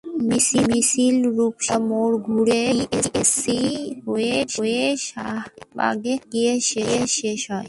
মিছিল 0.03 1.17
রূপসী 1.37 1.67
বাংলার 1.69 1.87
মোড় 1.89 2.15
ঘুরে, 2.27 2.63
টিএসসি 2.91 3.59
হয়ে 4.05 4.37
শাহবাগে 5.07 6.15
গিয়ে 6.31 6.53
শেষ 6.69 7.41
হয়। 7.49 7.59